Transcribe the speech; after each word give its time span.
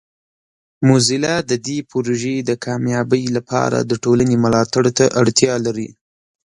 موزیلا 0.87 1.35
د 1.49 1.51
دې 1.67 1.77
پروژې 1.89 2.35
د 2.41 2.51
کامیابۍ 2.65 3.23
لپاره 3.37 3.77
د 3.89 3.91
ټولنې 4.03 4.35
ملاتړ 4.43 4.83
ته 4.97 5.05
اړتیا 5.21 5.53
لري. 5.65 5.89